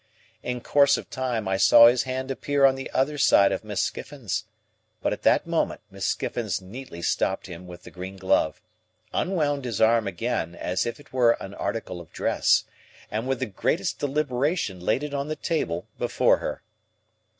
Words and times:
In 0.41 0.61
course 0.61 0.97
of 0.97 1.11
time 1.11 1.47
I 1.47 1.57
saw 1.57 1.85
his 1.85 2.05
hand 2.09 2.31
appear 2.31 2.65
on 2.65 2.73
the 2.73 2.89
other 2.89 3.19
side 3.19 3.51
of 3.51 3.63
Miss 3.63 3.81
Skiffins; 3.83 4.45
but 4.99 5.13
at 5.13 5.21
that 5.21 5.45
moment 5.45 5.81
Miss 5.91 6.07
Skiffins 6.07 6.59
neatly 6.59 7.03
stopped 7.03 7.45
him 7.45 7.67
with 7.67 7.83
the 7.83 7.91
green 7.91 8.17
glove, 8.17 8.59
unwound 9.13 9.63
his 9.63 9.79
arm 9.79 10.07
again 10.07 10.55
as 10.55 10.87
if 10.87 10.99
it 10.99 11.13
were 11.13 11.37
an 11.39 11.53
article 11.53 12.01
of 12.01 12.11
dress, 12.11 12.63
and 13.11 13.27
with 13.27 13.39
the 13.41 13.45
greatest 13.45 13.99
deliberation 13.99 14.79
laid 14.79 15.03
it 15.03 15.13
on 15.13 15.27
the 15.27 15.35
table 15.35 15.85
before 15.99 16.37
her. 16.37 16.63